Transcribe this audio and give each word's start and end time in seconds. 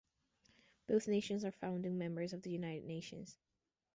Both 0.87 1.07
nations 1.07 1.45
are 1.45 1.51
founding 1.51 1.99
members 1.99 2.33
of 2.33 2.41
the 2.41 2.49
United 2.49 2.85
Nations. 2.85 3.37